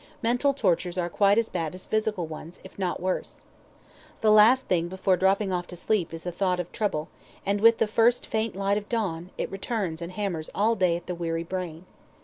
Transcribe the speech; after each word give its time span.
Mental 0.23 0.51
tortures 0.55 0.97
are 0.97 1.11
quite 1.11 1.37
as 1.37 1.47
bad 1.49 1.75
as 1.75 1.85
physical 1.85 2.25
ones, 2.25 2.59
if 2.63 2.79
not 2.79 2.99
worse. 2.99 3.41
The 4.21 4.31
last 4.31 4.65
thing 4.67 4.87
before 4.87 5.15
dropping 5.15 5.51
off 5.53 5.67
to 5.67 5.75
sleep 5.75 6.11
is 6.11 6.23
the 6.23 6.31
thought 6.31 6.59
of 6.59 6.71
trouble, 6.71 7.07
and 7.45 7.61
with 7.61 7.77
the 7.77 7.85
first 7.85 8.25
faint 8.25 8.55
light 8.55 8.79
of 8.79 8.89
dawn, 8.89 9.29
it 9.37 9.51
returns 9.51 10.01
and 10.01 10.13
hammers 10.13 10.49
all 10.55 10.73
day 10.73 10.97
at 10.97 11.05
the 11.05 11.13
weary 11.13 11.43
brain. 11.43 11.85